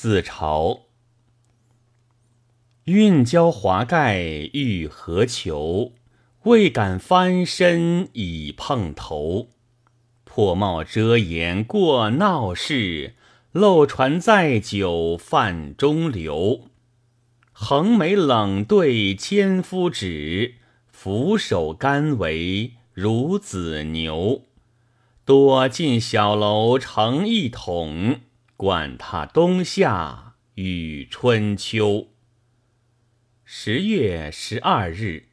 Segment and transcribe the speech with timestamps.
[0.00, 0.82] 自嘲。
[2.84, 4.20] 运交华盖
[4.52, 5.94] 欲何求？
[6.44, 9.48] 未敢翻身已碰头。
[10.22, 13.16] 破帽遮颜过闹市，
[13.50, 16.68] 漏船载酒泛中流。
[17.50, 20.54] 横眉冷对千夫指，
[20.86, 24.42] 俯首甘为孺子牛。
[25.24, 28.20] 多进小楼成一统，
[28.58, 32.08] 管他冬夏与春秋。
[33.44, 35.27] 十月十二日。